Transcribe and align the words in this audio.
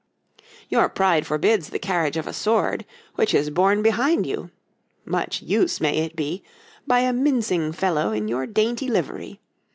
Your 0.67 0.89
pride 0.89 1.27
forbids 1.27 1.69
the 1.69 1.77
carriage 1.77 2.17
of 2.17 2.25
a 2.25 2.33
sword, 2.33 2.85
which 3.13 3.35
is 3.35 3.51
borne 3.51 3.83
behind 3.83 4.25
you 4.25 4.49
much 5.05 5.43
use 5.43 5.79
may 5.79 5.99
it 5.99 6.15
be! 6.15 6.41
by 6.87 7.01
a 7.01 7.13
mincing 7.13 7.71
fellow 7.71 8.11
in 8.11 8.27
your 8.27 8.47
dainty 8.47 8.87
livery. 8.87 9.39